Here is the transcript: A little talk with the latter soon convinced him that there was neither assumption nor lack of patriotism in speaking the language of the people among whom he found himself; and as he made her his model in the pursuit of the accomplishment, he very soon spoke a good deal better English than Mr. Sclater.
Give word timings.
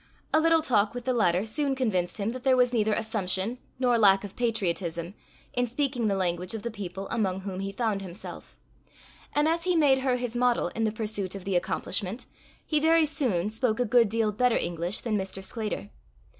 A 0.33 0.39
little 0.39 0.63
talk 0.63 0.95
with 0.95 1.05
the 1.05 1.13
latter 1.13 1.45
soon 1.45 1.75
convinced 1.75 2.17
him 2.17 2.31
that 2.31 2.43
there 2.43 2.57
was 2.57 2.73
neither 2.73 2.91
assumption 2.93 3.59
nor 3.77 3.99
lack 3.99 4.23
of 4.23 4.35
patriotism 4.35 5.13
in 5.53 5.67
speaking 5.67 6.07
the 6.07 6.15
language 6.15 6.55
of 6.55 6.63
the 6.63 6.71
people 6.71 7.07
among 7.11 7.41
whom 7.41 7.59
he 7.59 7.71
found 7.71 8.01
himself; 8.01 8.57
and 9.31 9.47
as 9.47 9.65
he 9.65 9.75
made 9.75 9.99
her 9.99 10.15
his 10.15 10.35
model 10.35 10.69
in 10.69 10.85
the 10.85 10.91
pursuit 10.91 11.35
of 11.35 11.45
the 11.45 11.55
accomplishment, 11.55 12.25
he 12.65 12.79
very 12.79 13.05
soon 13.05 13.51
spoke 13.51 13.79
a 13.79 13.85
good 13.85 14.09
deal 14.09 14.31
better 14.31 14.57
English 14.57 15.01
than 15.01 15.15
Mr. 15.19 15.43
Sclater. 15.43 15.91